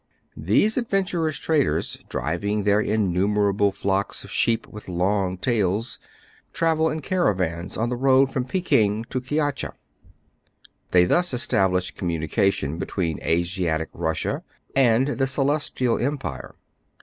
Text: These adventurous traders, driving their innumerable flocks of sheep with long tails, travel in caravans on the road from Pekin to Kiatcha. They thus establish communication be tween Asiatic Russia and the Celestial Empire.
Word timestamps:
These 0.35 0.77
adventurous 0.77 1.37
traders, 1.37 1.99
driving 2.09 2.63
their 2.63 2.79
innumerable 2.81 3.71
flocks 3.71 4.23
of 4.23 4.31
sheep 4.31 4.65
with 4.67 4.89
long 4.89 5.37
tails, 5.37 5.99
travel 6.53 6.89
in 6.89 7.01
caravans 7.01 7.77
on 7.77 7.89
the 7.89 7.95
road 7.95 8.33
from 8.33 8.45
Pekin 8.45 9.05
to 9.11 9.21
Kiatcha. 9.21 9.73
They 10.89 11.05
thus 11.05 11.35
establish 11.35 11.91
communication 11.93 12.79
be 12.79 12.87
tween 12.87 13.21
Asiatic 13.21 13.89
Russia 13.93 14.41
and 14.75 15.07
the 15.07 15.27
Celestial 15.27 15.99
Empire. 15.99 16.55